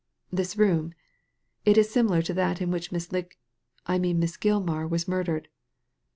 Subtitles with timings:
[0.31, 0.95] "This room.
[1.63, 3.37] It is similar to that in which Miss Lig—
[3.85, 5.47] I mean in which Miss Gilmar was murdered."